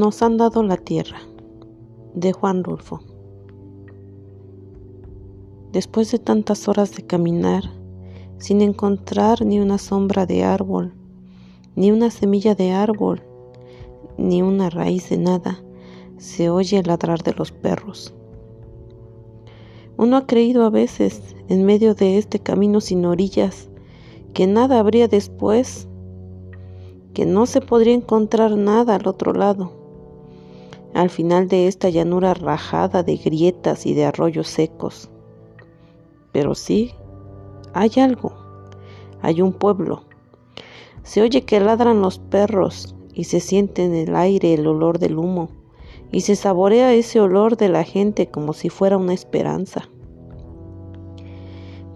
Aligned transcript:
nos 0.00 0.22
han 0.22 0.38
dado 0.38 0.62
la 0.62 0.78
tierra 0.78 1.20
de 2.14 2.32
Juan 2.32 2.64
Rulfo. 2.64 3.00
Después 5.72 6.10
de 6.10 6.18
tantas 6.18 6.68
horas 6.68 6.96
de 6.96 7.02
caminar, 7.02 7.64
sin 8.38 8.62
encontrar 8.62 9.44
ni 9.44 9.60
una 9.60 9.76
sombra 9.76 10.24
de 10.24 10.42
árbol, 10.42 10.94
ni 11.76 11.92
una 11.92 12.10
semilla 12.10 12.54
de 12.54 12.72
árbol, 12.72 13.22
ni 14.16 14.40
una 14.40 14.70
raíz 14.70 15.10
de 15.10 15.18
nada, 15.18 15.62
se 16.16 16.48
oye 16.48 16.78
el 16.78 16.86
ladrar 16.86 17.22
de 17.22 17.34
los 17.34 17.52
perros. 17.52 18.14
Uno 19.98 20.16
ha 20.16 20.26
creído 20.26 20.64
a 20.64 20.70
veces, 20.70 21.36
en 21.48 21.66
medio 21.66 21.94
de 21.94 22.16
este 22.16 22.38
camino 22.38 22.80
sin 22.80 23.04
orillas, 23.04 23.68
que 24.32 24.46
nada 24.46 24.78
habría 24.78 25.08
después, 25.08 25.88
que 27.12 27.26
no 27.26 27.44
se 27.44 27.60
podría 27.60 27.92
encontrar 27.92 28.52
nada 28.56 28.94
al 28.94 29.06
otro 29.06 29.34
lado. 29.34 29.79
Al 30.94 31.10
final 31.10 31.48
de 31.48 31.66
esta 31.68 31.88
llanura 31.88 32.34
rajada 32.34 33.02
de 33.02 33.16
grietas 33.16 33.86
y 33.86 33.94
de 33.94 34.04
arroyos 34.04 34.48
secos. 34.48 35.10
Pero 36.32 36.54
sí, 36.54 36.92
hay 37.72 37.92
algo, 37.98 38.32
hay 39.22 39.42
un 39.42 39.52
pueblo. 39.52 40.04
Se 41.02 41.22
oye 41.22 41.42
que 41.42 41.60
ladran 41.60 42.00
los 42.00 42.18
perros 42.18 42.94
y 43.14 43.24
se 43.24 43.40
siente 43.40 43.84
en 43.84 43.94
el 43.94 44.16
aire 44.16 44.54
el 44.54 44.66
olor 44.66 44.98
del 44.98 45.18
humo 45.18 45.48
y 46.12 46.22
se 46.22 46.36
saborea 46.36 46.92
ese 46.92 47.20
olor 47.20 47.56
de 47.56 47.68
la 47.68 47.84
gente 47.84 48.28
como 48.28 48.52
si 48.52 48.68
fuera 48.68 48.96
una 48.96 49.14
esperanza. 49.14 49.88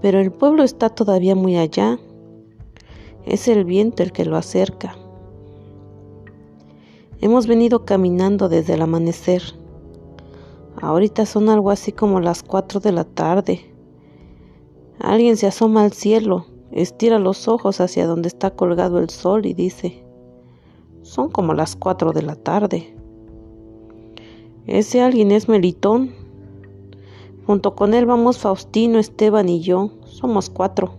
Pero 0.01 0.21
el 0.21 0.31
pueblo 0.31 0.63
está 0.63 0.91
todavía 0.91 1.35
muy 1.35 1.57
allá. 1.57 1.99
Es 3.25 3.49
el 3.49 3.65
viento 3.65 4.03
el 4.03 4.13
que 4.13 4.25
lo 4.25 4.37
acerca. 4.37 4.97
Hemos 7.21 7.47
venido 7.47 7.85
caminando 7.85 8.49
desde 8.49 8.75
el 8.75 8.83
amanecer. 8.83 9.43
Ahorita 10.81 11.27
son 11.27 11.49
algo 11.49 11.71
así 11.71 11.93
como 11.93 12.21
las 12.21 12.43
cuatro 12.43 12.81
de 12.81 12.93
la 12.93 13.05
tarde. 13.05 13.73
Alguien 14.99 15.37
se 15.37 15.47
asoma 15.47 15.85
al 15.85 15.93
cielo, 15.93 16.47
estira 16.73 17.19
los 17.19 17.49
ojos 17.49 17.81
hacia 17.81 18.07
donde 18.07 18.29
está 18.29 18.51
colgado 18.51 18.99
el 18.99 19.11
sol 19.11 19.47
y 19.47 19.55
dice, 19.55 20.05
son 21.03 21.31
como 21.31 21.55
las 21.55 21.77
cuatro 21.77 22.13
de 22.13 22.23
la 22.23 22.35
tarde. 22.35 22.97
Ese 24.67 25.03
alguien 25.03 25.31
es 25.31 25.49
Melitón. 25.49 26.13
Junto 27.47 27.75
con 27.75 27.93
él 27.93 28.07
vamos 28.07 28.39
Faustino, 28.39 28.99
Esteban 28.99 29.49
y 29.49 29.61
yo. 29.61 29.91
Somos 30.07 30.49
cuatro. 30.49 30.95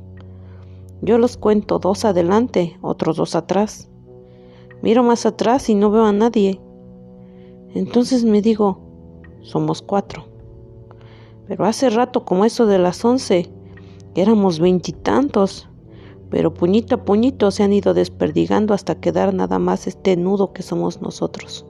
Yo 1.02 1.18
los 1.18 1.38
cuento 1.38 1.80
dos 1.80 2.06
adelante, 2.06 2.78
otros 2.82 3.18
dos 3.18 3.36
atrás. 3.36 3.90
Miro 4.82 5.04
más 5.04 5.26
atrás 5.26 5.70
y 5.70 5.76
no 5.76 5.90
veo 5.90 6.06
a 6.06 6.14
nadie. 6.14 6.60
Entonces 7.74 8.24
me 8.24 8.42
digo, 8.42 8.80
somos 9.42 9.82
cuatro. 9.82 10.26
Pero 11.48 11.66
hace 11.66 11.90
rato, 11.90 12.26
como 12.26 12.46
eso 12.46 12.66
de 12.66 12.80
las 12.80 13.04
once, 13.04 13.50
éramos 14.16 14.60
veintitantos. 14.60 15.70
Pero 16.30 16.54
puñito 16.54 16.96
a 16.96 17.06
puñito 17.06 17.52
se 17.52 17.64
han 17.64 17.74
ido 17.74 17.94
desperdigando 17.94 18.74
hasta 18.74 19.00
quedar 19.00 19.34
nada 19.34 19.60
más 19.60 19.88
este 19.88 20.18
nudo 20.18 20.54
que 20.54 20.64
somos 20.64 21.02
nosotros. 21.02 21.66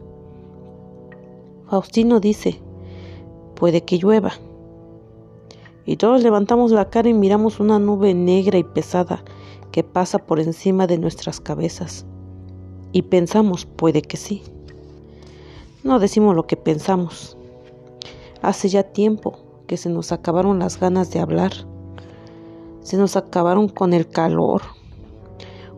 Faustino 1.69 2.19
dice, 2.19 2.61
puede 3.55 3.81
que 3.81 3.97
llueva. 3.97 4.33
Y 5.85 5.97
todos 5.97 6.23
levantamos 6.23 6.71
la 6.71 6.89
cara 6.89 7.09
y 7.09 7.13
miramos 7.13 7.59
una 7.59 7.79
nube 7.79 8.13
negra 8.13 8.57
y 8.57 8.63
pesada 8.63 9.23
que 9.71 9.83
pasa 9.83 10.19
por 10.19 10.39
encima 10.39 10.87
de 10.87 10.97
nuestras 10.97 11.41
cabezas. 11.41 12.05
Y 12.95 13.01
pensamos, 13.01 13.65
puede 13.65 14.01
que 14.01 14.15
sí. 14.15 14.41
No 15.83 15.99
decimos 15.99 16.33
lo 16.33 16.47
que 16.47 16.55
pensamos. 16.55 17.35
Hace 18.41 18.69
ya 18.69 18.83
tiempo 18.83 19.37
que 19.67 19.75
se 19.75 19.89
nos 19.89 20.13
acabaron 20.13 20.59
las 20.59 20.79
ganas 20.79 21.11
de 21.11 21.19
hablar. 21.19 21.51
Se 22.79 22.95
nos 22.95 23.17
acabaron 23.17 23.67
con 23.67 23.91
el 23.91 24.07
calor. 24.07 24.61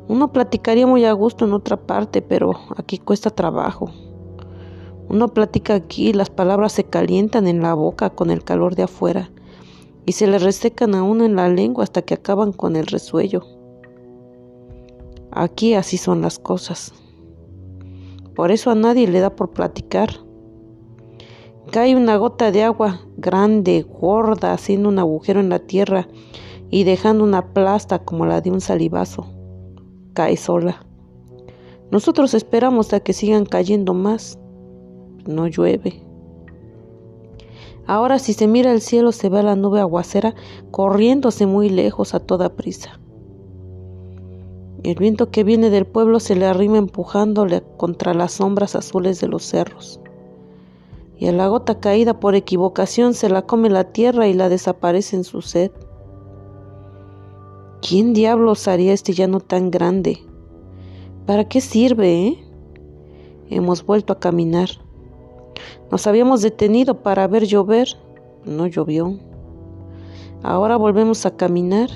Uno 0.07 0.31
platicaría 0.31 0.85
muy 0.85 1.06
a 1.06 1.13
gusto 1.13 1.45
en 1.45 1.53
otra 1.53 1.75
parte, 1.75 2.22
pero 2.22 2.51
aquí 2.75 3.00
cuesta 3.00 3.31
trabajo. 3.31 3.89
Uno 5.09 5.29
platica 5.29 5.73
aquí, 5.73 6.13
las 6.13 6.29
palabras 6.29 6.73
se 6.73 6.83
calientan 6.83 7.47
en 7.47 7.63
la 7.63 7.73
boca 7.73 8.11
con 8.11 8.29
el 8.29 8.44
calor 8.44 8.75
de 8.75 8.83
afuera 8.83 9.31
y 10.06 10.11
se 10.11 10.27
le 10.27 10.38
resecan 10.38 10.94
a 10.94 11.01
uno 11.01 11.25
en 11.25 11.35
la 11.35 11.50
lengua 11.50 11.83
hasta 11.83 12.03
que 12.03 12.13
acaban 12.13 12.53
con 12.53 12.75
el 12.75 12.85
resuello. 12.85 13.41
Aquí 15.31 15.73
así 15.73 15.97
son 15.97 16.22
las 16.22 16.38
cosas. 16.38 16.94
Por 18.37 18.51
eso 18.51 18.69
a 18.69 18.75
nadie 18.75 19.07
le 19.07 19.19
da 19.19 19.35
por 19.35 19.49
platicar. 19.49 20.11
Cae 21.71 21.95
una 21.95 22.17
gota 22.17 22.51
de 22.51 22.61
agua 22.61 23.01
grande, 23.17 23.81
gorda, 23.81 24.53
haciendo 24.53 24.89
un 24.89 24.99
agujero 24.99 25.39
en 25.39 25.49
la 25.49 25.57
tierra 25.57 26.07
y 26.69 26.83
dejando 26.83 27.23
una 27.23 27.51
plasta 27.51 27.97
como 28.05 28.27
la 28.27 28.39
de 28.41 28.51
un 28.51 28.61
salivazo. 28.61 29.25
Cae 30.13 30.37
sola. 30.37 30.85
Nosotros 31.89 32.35
esperamos 32.35 32.93
a 32.93 32.99
que 32.99 33.13
sigan 33.13 33.43
cayendo 33.43 33.95
más 33.95 34.37
no 35.25 35.47
llueve. 35.47 36.03
Ahora 37.87 38.19
si 38.19 38.33
se 38.33 38.45
mira 38.45 38.71
el 38.71 38.81
cielo 38.81 39.13
se 39.13 39.29
ve 39.29 39.41
la 39.41 39.55
nube 39.55 39.79
aguacera 39.79 40.35
corriéndose 40.69 41.47
muy 41.47 41.69
lejos 41.69 42.13
a 42.13 42.19
toda 42.19 42.55
prisa. 42.55 42.99
El 44.83 44.95
viento 44.95 45.31
que 45.31 45.43
viene 45.43 45.69
del 45.69 45.85
pueblo 45.85 46.19
se 46.19 46.35
le 46.35 46.45
arrima 46.45 46.77
empujándole 46.77 47.63
contra 47.77 48.13
las 48.13 48.33
sombras 48.33 48.75
azules 48.75 49.19
de 49.19 49.27
los 49.27 49.43
cerros. 49.43 49.99
Y 51.17 51.27
a 51.27 51.31
la 51.31 51.47
gota 51.47 51.79
caída 51.79 52.19
por 52.19 52.35
equivocación 52.35 53.13
se 53.13 53.29
la 53.29 53.41
come 53.41 53.69
la 53.69 53.85
tierra 53.85 54.27
y 54.27 54.33
la 54.33 54.49
desaparece 54.49 55.15
en 55.15 55.23
su 55.23 55.41
sed. 55.41 55.71
¿Quién 57.81 58.13
diablos 58.13 58.67
haría 58.67 58.93
este 58.93 59.13
llano 59.13 59.39
tan 59.39 59.71
grande? 59.71 60.19
¿Para 61.25 61.47
qué 61.47 61.59
sirve, 61.59 62.27
eh? 62.27 62.44
Hemos 63.49 63.85
vuelto 63.85 64.13
a 64.13 64.19
caminar. 64.19 64.69
Nos 65.91 66.05
habíamos 66.05 66.41
detenido 66.41 67.01
para 67.01 67.27
ver 67.27 67.45
llover, 67.45 67.88
no 68.45 68.67
llovió. 68.67 69.17
Ahora 70.44 70.77
volvemos 70.77 71.25
a 71.25 71.35
caminar. 71.35 71.89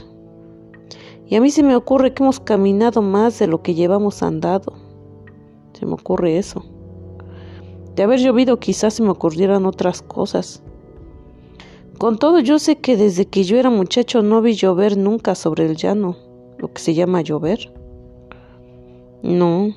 Y 1.32 1.38
a 1.38 1.42
mí 1.42 1.50
se 1.50 1.64
me 1.64 1.78
ocurre 1.78 2.14
que 2.14 2.24
hemos 2.24 2.42
caminado 2.42 3.02
más 3.02 3.40
de 3.40 3.48
lo 3.48 3.62
que 3.62 3.74
llevamos 3.74 4.22
andado. 4.22 4.74
Se 5.72 5.86
me 5.86 5.94
ocurre 5.94 6.38
eso. 6.38 6.66
De 7.96 8.04
haber 8.04 8.20
llovido 8.20 8.60
quizás 8.60 8.96
se 8.96 9.02
me 9.02 9.12
ocurrieran 9.12 9.66
otras 9.66 10.02
cosas. 10.02 10.62
Con 11.98 12.20
todo 12.20 12.40
yo 12.42 12.60
sé 12.60 12.80
que 12.80 12.98
desde 12.98 13.28
que 13.28 13.46
yo 13.46 13.58
era 13.58 13.70
muchacho 13.70 14.22
no 14.22 14.42
vi 14.42 14.56
llover 14.56 14.98
nunca 14.98 15.34
sobre 15.34 15.66
el 15.68 15.78
llano, 15.78 16.18
lo 16.58 16.74
que 16.74 16.82
se 16.82 16.96
llama 16.96 17.22
llover. 17.22 17.74
No, 19.24 19.74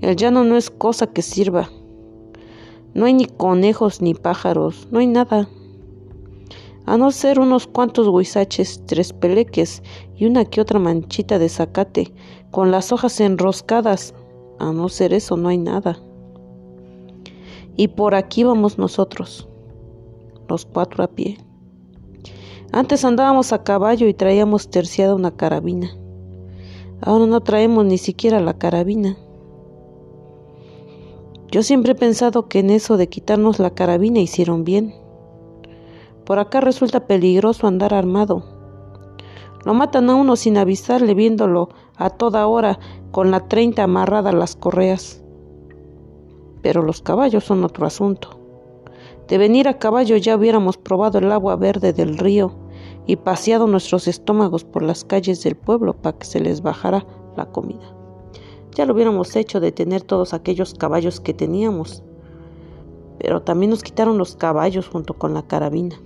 el 0.00 0.14
llano 0.14 0.44
no 0.44 0.56
es 0.56 0.70
cosa 0.70 1.08
que 1.08 1.22
sirva. 1.22 1.70
No 2.94 3.06
hay 3.06 3.14
ni 3.14 3.26
conejos 3.26 4.00
ni 4.00 4.14
pájaros, 4.14 4.86
no 4.92 5.00
hay 5.00 5.08
nada. 5.08 5.48
A 6.84 6.96
no 6.96 7.10
ser 7.12 7.38
unos 7.38 7.66
cuantos 7.66 8.08
huizaches, 8.08 8.82
tres 8.86 9.12
peleques 9.12 9.82
y 10.16 10.26
una 10.26 10.44
que 10.44 10.60
otra 10.60 10.78
manchita 10.78 11.38
de 11.38 11.48
zacate, 11.48 12.12
con 12.50 12.70
las 12.70 12.92
hojas 12.92 13.20
enroscadas. 13.20 14.14
A 14.58 14.72
no 14.72 14.88
ser 14.88 15.12
eso, 15.12 15.36
no 15.36 15.48
hay 15.48 15.58
nada. 15.58 15.98
Y 17.76 17.88
por 17.88 18.14
aquí 18.14 18.44
vamos 18.44 18.78
nosotros, 18.78 19.48
los 20.48 20.66
cuatro 20.66 21.04
a 21.04 21.08
pie. 21.08 21.38
Antes 22.72 23.04
andábamos 23.04 23.52
a 23.52 23.62
caballo 23.62 24.08
y 24.08 24.14
traíamos 24.14 24.70
terciada 24.70 25.14
una 25.14 25.36
carabina. 25.36 25.96
Ahora 27.00 27.26
no 27.26 27.40
traemos 27.40 27.84
ni 27.84 27.98
siquiera 27.98 28.40
la 28.40 28.58
carabina. 28.58 29.16
Yo 31.50 31.62
siempre 31.62 31.92
he 31.92 31.94
pensado 31.94 32.48
que 32.48 32.60
en 32.60 32.70
eso 32.70 32.96
de 32.96 33.08
quitarnos 33.08 33.58
la 33.58 33.74
carabina 33.74 34.20
hicieron 34.20 34.64
bien. 34.64 34.94
Por 36.24 36.38
acá 36.38 36.60
resulta 36.60 37.06
peligroso 37.06 37.66
andar 37.66 37.92
armado. 37.94 38.44
Lo 39.64 39.74
matan 39.74 40.10
a 40.10 40.14
uno 40.14 40.36
sin 40.36 40.56
avisarle 40.56 41.14
viéndolo 41.14 41.68
a 41.96 42.10
toda 42.10 42.46
hora 42.46 42.78
con 43.10 43.30
la 43.30 43.48
treinta 43.48 43.84
amarrada 43.84 44.30
a 44.30 44.34
las 44.34 44.56
correas. 44.56 45.22
Pero 46.62 46.82
los 46.82 47.02
caballos 47.02 47.44
son 47.44 47.64
otro 47.64 47.86
asunto. 47.86 48.38
De 49.28 49.38
venir 49.38 49.68
a 49.68 49.78
caballo 49.78 50.16
ya 50.16 50.36
hubiéramos 50.36 50.76
probado 50.76 51.18
el 51.18 51.30
agua 51.32 51.56
verde 51.56 51.92
del 51.92 52.18
río 52.18 52.52
y 53.06 53.16
paseado 53.16 53.66
nuestros 53.66 54.08
estómagos 54.08 54.64
por 54.64 54.82
las 54.82 55.04
calles 55.04 55.42
del 55.42 55.56
pueblo 55.56 55.94
para 55.94 56.18
que 56.18 56.26
se 56.26 56.40
les 56.40 56.62
bajara 56.62 57.06
la 57.36 57.46
comida. 57.46 57.96
Ya 58.74 58.86
lo 58.86 58.94
hubiéramos 58.94 59.34
hecho 59.36 59.60
de 59.60 59.72
tener 59.72 60.02
todos 60.02 60.34
aquellos 60.34 60.74
caballos 60.74 61.20
que 61.20 61.34
teníamos, 61.34 62.02
pero 63.18 63.42
también 63.42 63.70
nos 63.70 63.82
quitaron 63.82 64.18
los 64.18 64.36
caballos 64.36 64.88
junto 64.88 65.14
con 65.14 65.34
la 65.34 65.42
carabina. 65.42 65.96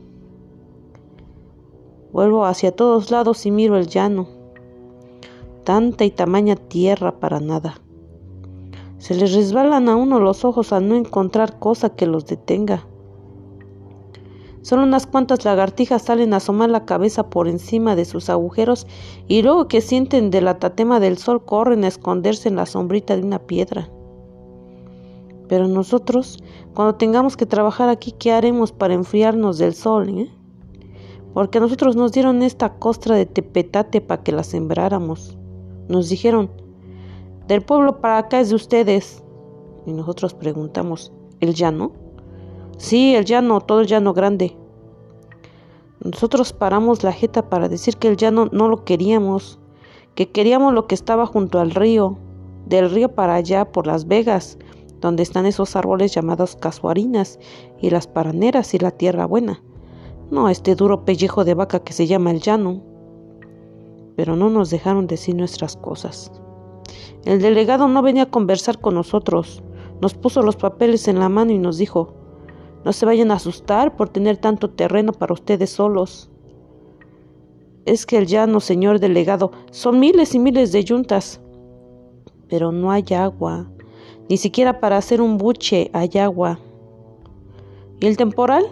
Vuelvo 2.17 2.47
hacia 2.47 2.73
todos 2.73 3.11
lados 3.11 3.45
y 3.45 3.51
miro 3.51 3.77
el 3.77 3.89
llano. 3.89 4.27
Tanta 5.65 6.07
y 6.07 6.11
tamaña 6.11 6.57
tierra 6.57 7.21
para 7.21 7.41
nada. 7.41 7.83
Se 8.97 9.15
les 9.15 9.35
resbalan 9.35 9.91
a 9.91 9.97
uno 9.97 10.19
los 10.19 10.43
ojos 10.43 10.73
al 10.73 10.89
no 10.89 10.97
encontrar 10.97 11.59
cosa 11.59 11.91
que 11.91 12.07
los 12.07 12.25
detenga. 12.25 12.87
Solo 14.63 14.85
unas 14.85 15.07
cuantas 15.07 15.45
lagartijas 15.45 16.01
salen 16.01 16.33
a 16.33 16.39
asomar 16.39 16.71
la 16.71 16.87
cabeza 16.87 17.29
por 17.29 17.49
encima 17.49 17.95
de 17.97 18.07
sus 18.07 18.31
agujeros 18.31 18.87
y 19.29 19.43
luego 19.43 19.69
que 19.69 19.83
sienten 19.83 20.31
de 20.31 20.41
la 20.41 20.59
tatema 20.59 21.01
del 21.01 21.19
sol 21.19 21.45
corren 21.45 21.85
a 21.85 21.89
esconderse 21.89 22.49
en 22.49 22.57
la 22.57 22.65
sombrita 22.65 23.15
de 23.15 23.25
una 23.25 23.41
piedra. 23.41 23.91
Pero 25.49 25.69
nosotros, 25.69 26.43
cuando 26.73 26.95
tengamos 26.95 27.37
que 27.37 27.45
trabajar 27.45 27.91
aquí, 27.91 28.13
¿qué 28.13 28.33
haremos 28.33 28.73
para 28.73 28.95
enfriarnos 28.95 29.59
del 29.59 29.75
sol? 29.75 30.09
Eh? 30.19 30.31
Porque 31.37 31.59
a 31.59 31.61
nosotros 31.61 31.97
nos 31.97 32.13
dieron 32.13 32.43
esta 32.43 32.79
costra 32.79 33.15
de 33.15 33.27
tepetate 33.27 34.01
para 34.01 34.23
que 34.23 34.33
la 34.33 34.43
sembráramos. 34.43 35.37
Nos 35.87 36.09
dijeron, 36.09 36.51
del 37.47 37.61
pueblo 37.61 38.01
para 38.01 38.17
acá 38.17 38.41
es 38.41 38.49
de 38.49 38.55
ustedes. 38.55 39.23
Y 39.85 39.93
nosotros 39.93 40.33
preguntamos, 40.33 41.13
¿el 41.41 41.53
llano? 41.53 41.93
Sí, 42.79 43.15
el 43.15 43.27
llano, 43.27 43.61
todo 43.61 43.83
el 43.83 43.87
llano 43.87 44.15
grande. 44.15 44.57
Nosotros 46.03 46.55
paramos 46.55 47.05
la 47.05 47.13
jeta 47.13 47.51
para 47.51 47.69
decir 47.69 47.99
que 47.99 48.09
el 48.09 48.17
llano 48.17 48.49
no 48.51 48.69
lo 48.69 48.87
queríamos, 48.87 49.59
que 50.15 50.31
queríamos 50.31 50.73
lo 50.73 50.87
que 50.87 50.95
estaba 50.95 51.27
junto 51.27 51.61
al 51.61 51.73
río, 51.73 52.17
del 52.65 52.91
río 52.91 53.15
para 53.15 53.35
allá 53.35 53.71
por 53.73 53.87
Las 53.87 54.09
Vegas, 54.09 54.57
donde 55.03 55.23
están 55.23 55.45
esos 55.45 55.77
árboles 55.77 56.15
llamados 56.15 56.57
casuarinas 56.57 57.39
y 57.79 57.91
las 57.91 58.07
paraneras 58.07 58.73
y 58.73 58.79
la 58.79 58.91
tierra 58.91 59.27
buena. 59.27 59.63
No 60.31 60.49
este 60.49 60.75
duro 60.75 61.05
pellejo 61.05 61.45
de 61.45 61.55
vaca 61.55 61.81
que 61.81 61.93
se 61.93 62.07
llama 62.07 62.33
el 62.33 62.41
llano. 62.41 62.83
Pero 64.17 64.35
no 64.35 64.51
nos 64.51 64.71
dejaron 64.71 65.07
decir 65.07 65.37
nuestras 65.37 65.77
cosas. 65.77 66.33
El 67.25 67.41
delegado 67.41 67.87
no 67.89 68.03
venía 68.03 68.25
a 68.25 68.31
conversar 68.31 68.81
con 68.81 68.95
nosotros. 68.95 69.63
Nos 70.01 70.15
puso 70.15 70.43
los 70.43 70.57
papeles 70.57 71.07
en 71.09 71.21
la 71.21 71.29
mano 71.29 71.53
y 71.53 71.59
nos 71.59 71.79
dijo, 71.79 72.15
no 72.85 72.93
se 72.93 73.07
vayan 73.07 73.31
a 73.31 73.35
asustar 73.35 73.97
por 73.97 74.09
tener 74.09 74.37
tanto 74.37 74.71
terreno 74.71 75.13
para 75.13 75.33
ustedes 75.33 75.71
solos. 75.71 76.31
Es 77.85 78.07
que 78.07 78.19
el 78.19 78.27
llano, 78.27 78.61
señor 78.61 79.01
delegado, 79.01 79.53
son 79.71 80.01
miles 80.01 80.35
y 80.35 80.39
miles 80.39 80.73
de 80.73 80.85
yuntas. 80.85 81.41
Pero 82.49 82.73
no 82.73 82.91
hay 82.91 83.05
agua, 83.17 83.69
ni 84.29 84.37
siquiera 84.37 84.81
para 84.81 84.97
hacer 84.97 85.21
un 85.21 85.39
buche 85.39 85.91
hay 85.93 86.11
agua. 86.19 86.59
¿Y 88.01 88.07
el 88.07 88.17
temporal? 88.17 88.67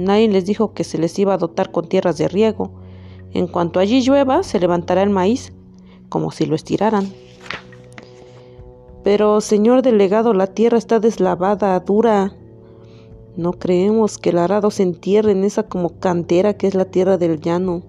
Nadie 0.00 0.28
les 0.28 0.46
dijo 0.46 0.72
que 0.72 0.84
se 0.84 0.98
les 0.98 1.18
iba 1.18 1.34
a 1.34 1.38
dotar 1.38 1.70
con 1.70 1.88
tierras 1.88 2.18
de 2.18 2.28
riego. 2.28 2.70
En 3.32 3.46
cuanto 3.46 3.78
allí 3.78 4.00
llueva, 4.00 4.42
se 4.42 4.58
levantará 4.58 5.02
el 5.02 5.10
maíz, 5.10 5.52
como 6.08 6.30
si 6.30 6.46
lo 6.46 6.54
estiraran. 6.54 7.12
Pero, 9.02 9.40
señor 9.40 9.82
delegado, 9.82 10.34
la 10.34 10.48
tierra 10.48 10.78
está 10.78 11.00
deslavada, 11.00 11.78
dura. 11.80 12.34
No 13.36 13.52
creemos 13.52 14.18
que 14.18 14.30
el 14.30 14.38
arado 14.38 14.70
se 14.70 14.82
entierre 14.82 15.32
en 15.32 15.44
esa 15.44 15.62
como 15.62 15.98
cantera 16.00 16.54
que 16.54 16.66
es 16.66 16.74
la 16.74 16.84
tierra 16.84 17.16
del 17.16 17.40
llano. 17.40 17.82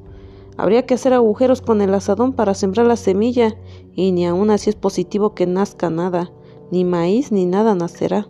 Habría 0.57 0.85
que 0.85 0.93
hacer 0.93 1.13
agujeros 1.13 1.61
con 1.61 1.81
el 1.81 1.93
asadón 1.93 2.33
para 2.33 2.53
sembrar 2.53 2.85
la 2.85 2.95
semilla, 2.95 3.55
y 3.95 4.11
ni 4.11 4.25
aun 4.25 4.51
así 4.51 4.69
es 4.69 4.75
positivo 4.75 5.33
que 5.33 5.47
nazca 5.47 5.89
nada, 5.89 6.31
ni 6.71 6.85
maíz 6.85 7.31
ni 7.31 7.45
nada 7.45 7.73
nacerá. 7.75 8.27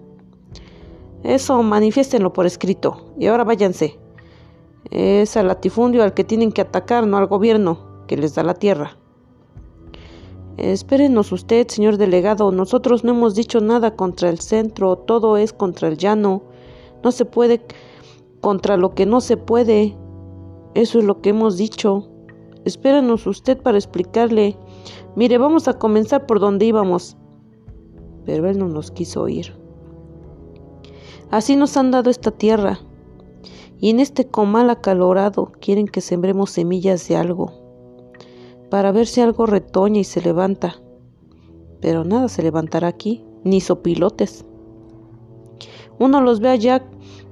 Eso 1.23 1.62
manifiéstenlo 1.62 2.33
por 2.33 2.45
escrito, 2.45 3.13
y 3.19 3.27
ahora 3.27 3.44
váyanse. 3.44 4.00
Es 4.89 5.38
al 5.38 5.47
latifundio 5.47 6.03
al 6.03 6.13
que 6.13 6.23
tienen 6.23 6.51
que 6.51 6.62
atacar, 6.62 7.06
no 7.06 7.18
al 7.18 7.27
gobierno, 7.27 8.06
que 8.07 8.18
les 8.18 8.35
da 8.35 8.44
la 8.44 8.56
tierra. 8.56 8.97
Espérenos 10.57 11.31
usted, 11.31 11.68
señor 11.69 11.97
delegado, 11.97 12.51
nosotros 12.51 13.03
no 13.03 13.12
hemos 13.12 13.35
dicho 13.35 13.62
nada 13.62 13.95
contra 13.95 14.29
el 14.29 14.39
centro, 14.39 14.95
todo 14.97 15.38
es 15.38 15.53
contra 15.53 15.88
el 15.88 15.97
llano. 15.97 16.44
No 17.03 17.12
se 17.12 17.25
puede 17.25 17.65
contra 18.41 18.77
lo 18.77 18.94
que 18.94 19.06
no 19.06 19.21
se 19.21 19.38
puede. 19.38 19.95
Eso 20.73 21.00
es 21.00 21.06
lo 21.06 21.21
que 21.21 21.29
hemos 21.29 21.57
dicho. 21.57 22.09
Espérenos 22.65 23.25
usted 23.25 23.62
para 23.62 23.77
explicarle. 23.77 24.57
Mire, 25.15 25.38
vamos 25.38 25.68
a 25.68 25.79
comenzar 25.79 26.25
por 26.25 26.39
donde 26.39 26.65
íbamos. 26.65 27.18
Pero 28.25 28.47
él 28.47 28.59
no 28.59 28.68
nos 28.68 28.91
quiso 28.91 29.23
oír. 29.23 29.60
Así 31.31 31.56
nos 31.56 31.78
han 31.78 31.92
dado 31.92 32.10
esta 32.10 32.31
tierra. 32.31 32.80
Y 33.80 33.89
en 33.89 34.01
este 34.01 34.28
comal 34.28 34.69
acalorado 34.69 35.54
quieren 35.62 35.88
que 35.88 36.01
sembremos 36.01 36.51
semillas 36.51 37.07
de 37.07 37.16
algo, 37.16 37.51
para 38.69 38.92
ver 38.92 39.07
si 39.07 39.22
algo 39.22 39.45
retoña 39.45 40.01
y 40.01 40.04
se 40.04 40.22
levanta. 40.22 40.75
Pero 41.80 42.04
nada 42.04 42.28
se 42.28 42.44
levantará 42.44 42.89
aquí, 42.89 43.24
ni 43.44 43.62
sopilotes. 43.62 44.45
Uno 46.00 46.22
los 46.22 46.42
ve 46.42 46.50
allá 46.50 46.86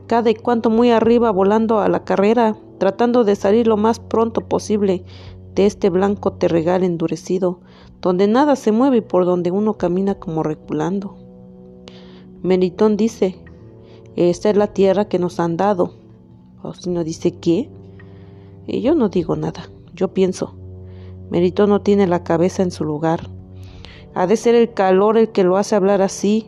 cada 0.07 0.31
y 0.31 0.35
cuanto 0.35 0.69
muy 0.69 0.91
arriba 0.91 1.29
volando 1.31 1.79
a 1.79 1.89
la 1.89 2.03
carrera, 2.03 2.57
tratando 2.79 3.25
de 3.25 3.35
salir 3.35 3.67
lo 3.67 3.77
más 3.77 3.99
pronto 3.99 4.47
posible 4.47 5.03
de 5.55 5.65
este 5.65 5.89
blanco 5.89 6.33
terregal 6.33 6.83
endurecido, 6.83 7.59
donde 8.01 8.27
nada 8.27 8.55
se 8.55 8.71
mueve 8.71 8.97
y 8.97 9.01
por 9.01 9.25
donde 9.25 9.51
uno 9.51 9.77
camina 9.77 10.15
como 10.15 10.41
reculando. 10.41 11.17
Meritón 12.41 12.95
dice, 12.95 13.43
esta 14.15 14.49
es 14.49 14.57
la 14.57 14.67
tierra 14.67 15.05
que 15.05 15.19
nos 15.19 15.39
han 15.39 15.57
dado. 15.57 15.93
O 16.61 16.73
si 16.73 16.89
no 16.89 17.03
dice 17.03 17.31
qué. 17.31 17.69
Y 18.67 18.81
yo 18.81 18.95
no 18.95 19.09
digo 19.09 19.35
nada, 19.35 19.69
yo 19.93 20.13
pienso. 20.13 20.55
Meritón 21.29 21.69
no 21.69 21.81
tiene 21.81 22.07
la 22.07 22.23
cabeza 22.23 22.63
en 22.63 22.71
su 22.71 22.83
lugar. 22.83 23.29
Ha 24.13 24.27
de 24.27 24.35
ser 24.35 24.55
el 24.55 24.73
calor 24.73 25.17
el 25.17 25.29
que 25.29 25.43
lo 25.43 25.57
hace 25.57 25.75
hablar 25.75 26.01
así, 26.01 26.47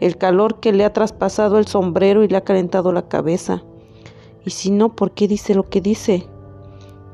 el 0.00 0.16
calor 0.16 0.60
que 0.60 0.72
le 0.72 0.84
ha 0.84 0.92
traspasado 0.92 1.58
el 1.58 1.66
sombrero 1.66 2.22
y 2.22 2.28
le 2.28 2.36
ha 2.36 2.44
calentado 2.44 2.92
la 2.92 3.08
cabeza. 3.08 3.62
Y 4.44 4.50
si 4.50 4.70
no, 4.70 4.94
¿por 4.94 5.12
qué 5.12 5.28
dice 5.28 5.54
lo 5.54 5.64
que 5.64 5.80
dice? 5.80 6.26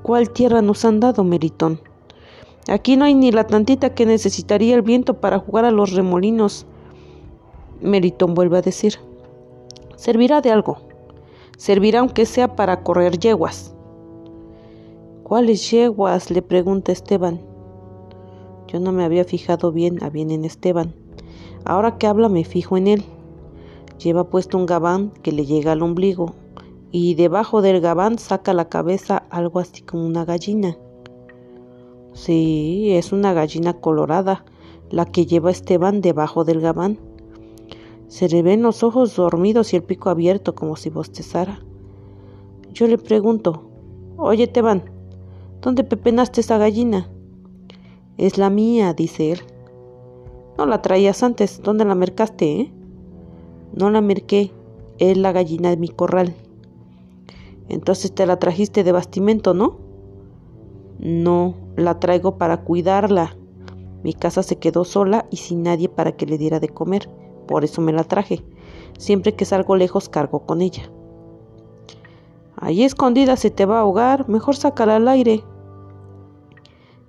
¿Cuál 0.02 0.30
tierra 0.30 0.62
nos 0.62 0.84
han 0.84 1.00
dado, 1.00 1.24
Meritón? 1.24 1.80
Aquí 2.68 2.96
no 2.96 3.04
hay 3.04 3.14
ni 3.14 3.30
la 3.30 3.46
tantita 3.46 3.94
que 3.94 4.06
necesitaría 4.06 4.74
el 4.74 4.82
viento 4.82 5.14
para 5.20 5.38
jugar 5.38 5.64
a 5.64 5.70
los 5.70 5.92
remolinos. 5.92 6.66
Meritón 7.80 8.34
vuelve 8.34 8.58
a 8.58 8.62
decir. 8.62 8.94
Servirá 10.04 10.42
de 10.42 10.50
algo. 10.50 10.76
Servirá 11.56 12.00
aunque 12.00 12.26
sea 12.26 12.56
para 12.56 12.82
correr 12.82 13.18
yeguas. 13.18 13.74
¿Cuáles 15.22 15.70
yeguas? 15.70 16.30
le 16.30 16.42
pregunta 16.42 16.92
Esteban. 16.92 17.40
Yo 18.68 18.80
no 18.80 18.92
me 18.92 19.02
había 19.02 19.24
fijado 19.24 19.72
bien 19.72 20.04
a 20.04 20.10
bien 20.10 20.30
en 20.30 20.44
Esteban. 20.44 20.94
Ahora 21.64 21.96
que 21.96 22.06
habla 22.06 22.28
me 22.28 22.44
fijo 22.44 22.76
en 22.76 22.88
él. 22.88 23.04
Lleva 23.98 24.28
puesto 24.28 24.58
un 24.58 24.66
gabán 24.66 25.10
que 25.22 25.32
le 25.32 25.46
llega 25.46 25.72
al 25.72 25.80
ombligo 25.80 26.34
y 26.92 27.14
debajo 27.14 27.62
del 27.62 27.80
gabán 27.80 28.18
saca 28.18 28.52
la 28.52 28.68
cabeza 28.68 29.22
algo 29.30 29.58
así 29.58 29.80
como 29.80 30.04
una 30.04 30.26
gallina. 30.26 30.76
Sí, 32.12 32.90
es 32.92 33.10
una 33.10 33.32
gallina 33.32 33.72
colorada, 33.72 34.44
la 34.90 35.06
que 35.06 35.24
lleva 35.24 35.50
Esteban 35.50 36.02
debajo 36.02 36.44
del 36.44 36.60
gabán. 36.60 36.98
Se 38.08 38.28
le 38.28 38.42
ven 38.42 38.62
los 38.62 38.82
ojos 38.82 39.16
dormidos 39.16 39.72
y 39.72 39.76
el 39.76 39.82
pico 39.82 40.10
abierto 40.10 40.54
como 40.54 40.76
si 40.76 40.90
bostezara. 40.90 41.60
Yo 42.72 42.86
le 42.86 42.98
pregunto, 42.98 43.70
Oye, 44.16 44.44
Esteban, 44.44 44.82
¿dónde 45.60 45.82
pepenaste 45.82 46.40
esa 46.40 46.56
gallina? 46.56 47.10
Es 48.16 48.38
la 48.38 48.48
mía, 48.48 48.94
dice 48.94 49.32
él. 49.32 49.40
No 50.56 50.66
la 50.66 50.82
traías 50.82 51.24
antes. 51.24 51.60
¿Dónde 51.62 51.84
la 51.84 51.96
mercaste, 51.96 52.60
eh? 52.60 52.72
No 53.74 53.90
la 53.90 54.00
merqué. 54.00 54.52
Es 54.98 55.16
la 55.16 55.32
gallina 55.32 55.70
de 55.70 55.76
mi 55.76 55.88
corral. 55.88 56.34
Entonces 57.68 58.14
te 58.14 58.24
la 58.24 58.38
trajiste 58.38 58.84
de 58.84 58.92
bastimento, 58.92 59.52
¿no? 59.52 59.78
No, 61.00 61.56
la 61.76 61.98
traigo 61.98 62.38
para 62.38 62.58
cuidarla. 62.58 63.36
Mi 64.04 64.12
casa 64.12 64.44
se 64.44 64.56
quedó 64.56 64.84
sola 64.84 65.26
y 65.30 65.38
sin 65.38 65.64
nadie 65.64 65.88
para 65.88 66.12
que 66.12 66.26
le 66.26 66.38
diera 66.38 66.60
de 66.60 66.68
comer. 66.68 67.08
Por 67.46 67.64
eso 67.64 67.80
me 67.80 67.92
la 67.92 68.04
traje. 68.04 68.42
Siempre 68.98 69.34
que 69.34 69.44
salgo 69.44 69.76
lejos 69.76 70.08
cargo 70.08 70.40
con 70.40 70.62
ella. 70.62 70.90
Allí 72.56 72.84
escondida 72.84 73.36
se 73.36 73.50
te 73.50 73.66
va 73.66 73.78
a 73.78 73.80
ahogar. 73.80 74.28
Mejor 74.28 74.56
sácala 74.56 74.96
al 74.96 75.08
aire 75.08 75.44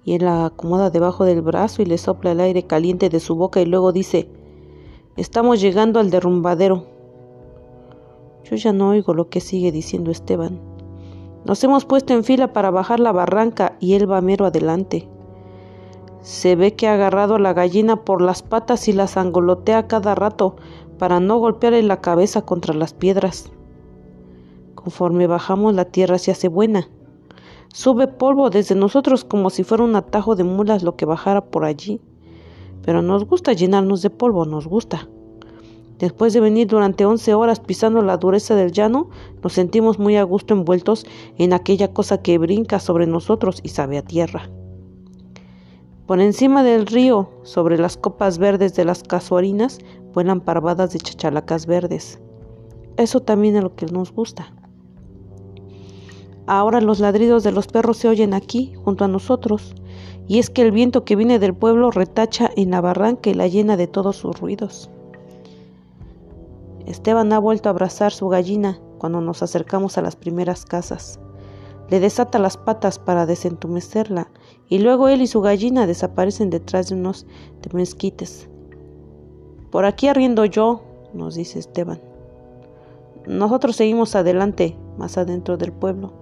y 0.06 0.14
él 0.14 0.26
la 0.26 0.46
acomoda 0.46 0.92
debajo 0.92 1.26
del 1.26 1.42
brazo 1.42 1.82
y 1.82 1.86
le 1.86 1.98
sopla 1.98 2.32
el 2.32 2.40
aire 2.40 2.64
caliente 2.64 3.10
de 3.10 3.20
su 3.20 3.36
boca 3.36 3.60
y 3.60 3.66
luego 3.66 3.92
dice, 3.92 4.30
estamos 5.18 5.60
llegando 5.60 6.00
al 6.00 6.12
derrumbadero. 6.12 6.86
Yo 8.44 8.56
ya 8.56 8.72
no 8.72 8.90
oigo 8.90 9.16
lo 9.16 9.30
que 9.30 9.42
sigue 9.42 9.72
diciendo 9.72 10.12
Esteban. 10.12 10.60
Nos 11.44 11.64
hemos 11.64 11.86
puesto 11.86 12.14
en 12.14 12.24
fila 12.24 12.54
para 12.54 12.70
bajar 12.70 13.00
la 13.00 13.12
barranca 13.12 13.78
y 13.80 13.96
él 13.96 14.10
va 14.10 14.22
mero 14.22 14.46
adelante. 14.46 15.10
Se 16.26 16.56
ve 16.56 16.74
que 16.74 16.88
ha 16.88 16.96
agarrado 16.96 17.36
a 17.36 17.40
la 17.40 17.54
gallina 17.54 17.98
por 17.98 18.20
las 18.20 18.42
patas 18.42 18.88
y 18.88 18.94
la 18.94 19.06
zangolotea 19.06 19.86
cada 19.86 20.16
rato 20.16 20.56
para 20.98 21.20
no 21.20 21.38
golpearle 21.38 21.84
la 21.84 22.02
cabeza 22.02 22.42
contra 22.42 22.74
las 22.74 22.96
piedras. 22.96 23.52
Conforme 24.74 25.28
bajamos 25.28 25.76
la 25.76 25.86
tierra 25.86 26.18
se 26.18 26.32
hace 26.32 26.48
buena 26.48 26.90
Sube 27.76 28.08
polvo 28.08 28.50
desde 28.50 28.74
nosotros 28.74 29.24
como 29.24 29.52
si 29.52 29.64
fuera 29.64 29.84
un 29.84 29.96
atajo 29.96 30.36
de 30.36 30.44
mulas 30.44 30.82
lo 30.82 30.96
que 30.96 31.06
bajara 31.06 31.46
por 31.46 31.64
allí. 31.64 32.02
pero 32.82 33.04
nos 33.04 33.26
gusta 33.26 33.54
llenarnos 33.54 34.02
de 34.02 34.10
polvo, 34.10 34.46
nos 34.46 34.66
gusta. 34.66 35.08
Después 36.00 36.34
de 36.34 36.40
venir 36.40 36.66
durante 36.66 37.06
once 37.06 37.36
horas 37.36 37.60
pisando 37.60 38.02
la 38.02 38.18
dureza 38.18 38.56
del 38.56 38.72
llano, 38.72 39.12
nos 39.44 39.54
sentimos 39.54 40.00
muy 40.00 40.18
a 40.18 40.24
gusto 40.24 40.56
envueltos 40.56 41.06
en 41.38 41.54
aquella 41.54 41.94
cosa 41.94 42.24
que 42.24 42.40
brinca 42.40 42.80
sobre 42.80 43.06
nosotros 43.06 43.60
y 43.62 43.70
sabe 43.70 44.00
a 44.00 44.02
tierra. 44.02 44.50
Por 46.06 46.22
encima 46.22 46.64
del 46.64 46.86
río, 46.86 47.30
sobre 47.42 47.80
las 47.80 47.98
copas 47.98 48.38
verdes 48.38 48.76
de 48.76 48.86
las 48.86 49.02
casuarinas, 49.02 49.80
vuelan 50.14 50.40
parvadas 50.40 50.94
de 50.94 51.00
chachalacas 51.00 51.66
verdes. 51.66 52.20
Eso 52.98 53.22
también 53.22 53.56
es 53.56 53.64
lo 53.64 53.76
que 53.76 53.88
nos 53.88 54.12
gusta. 54.12 54.54
Ahora 56.46 56.80
los 56.80 57.00
ladridos 57.00 57.44
de 57.44 57.52
los 57.52 57.66
perros 57.66 57.98
se 57.98 58.08
oyen 58.08 58.36
aquí, 58.36 58.76
junto 58.84 59.04
a 59.04 59.08
nosotros, 59.08 59.74
y 60.28 60.38
es 60.38 60.52
que 60.52 60.62
el 60.62 60.72
viento 60.72 61.06
que 61.06 61.16
viene 61.16 61.40
del 61.40 61.56
pueblo 61.56 61.90
retacha 61.90 62.52
en 62.56 62.70
la 62.70 62.82
barranca 62.82 63.32
y 63.32 63.34
la 63.34 63.48
llena 63.48 63.76
de 63.76 63.88
todos 63.88 64.18
sus 64.18 64.40
ruidos. 64.40 64.92
Esteban 66.86 67.34
ha 67.34 67.40
vuelto 67.40 67.68
a 67.68 67.72
abrazar 67.72 68.12
su 68.12 68.28
gallina 68.28 68.80
cuando 69.00 69.22
nos 69.22 69.42
acercamos 69.42 69.98
a 69.98 70.04
las 70.04 70.16
primeras 70.16 70.66
casas. 70.66 71.20
Le 71.90 72.00
desata 72.00 72.40
las 72.40 72.58
patas 72.58 72.98
para 72.98 73.26
desentumecerla 73.26 74.30
y 74.68 74.80
luego 74.80 75.08
él 75.08 75.22
y 75.22 75.28
su 75.28 75.42
gallina 75.42 75.86
desaparecen 75.86 76.50
detrás 76.50 76.90
de 76.90 76.96
unos 76.96 77.28
mezquites. 77.74 78.50
Por 79.72 79.86
aquí 79.86 80.08
arriendo 80.08 80.46
yo, 80.46 80.84
nos 81.14 81.36
dice 81.36 81.60
Esteban. 81.60 82.02
Nosotros 83.28 83.76
seguimos 83.76 84.16
adelante, 84.16 84.78
más 84.98 85.18
adentro 85.18 85.58
del 85.58 85.72
pueblo. 85.72 86.14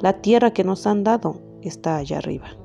La 0.00 0.20
tierra 0.20 0.52
que 0.52 0.64
nos 0.64 0.86
han 0.86 1.04
dado 1.04 1.40
está 1.62 1.96
allá 1.96 2.18
arriba. 2.18 2.59